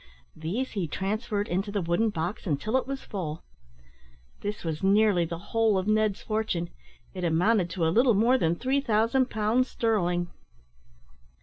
These 0.35 0.71
he 0.71 0.87
transferred 0.87 1.47
into 1.47 1.71
the 1.71 1.79
wooden 1.79 2.09
box 2.09 2.47
until 2.47 2.75
it 2.75 2.87
was 2.87 3.03
full. 3.03 3.43
This 4.39 4.63
was 4.63 4.81
nearly 4.81 5.25
the 5.25 5.37
whole 5.37 5.77
of 5.77 5.85
Ned's 5.87 6.23
fortune. 6.23 6.71
It 7.13 7.23
amounted 7.23 7.69
to 7.69 7.85
a 7.85 7.93
little 7.93 8.15
more 8.15 8.39
than 8.39 8.55
3000 8.55 9.29
pounds 9.29 9.67
sterling. 9.67 10.31